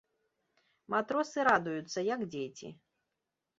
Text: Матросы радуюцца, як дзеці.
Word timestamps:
Матросы 0.93 1.45
радуюцца, 1.49 1.99
як 2.13 2.27
дзеці. 2.33 2.75